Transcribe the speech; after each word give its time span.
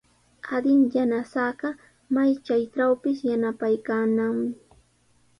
Adin 0.55 0.81
yanasaaqa 0.95 1.69
may 2.13 2.31
chaytrawpis 2.45 3.19
yanapaykamanmi. 3.29 4.49